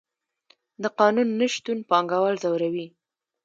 [0.81, 2.87] د قانون نشتون پانګوال ځوروي.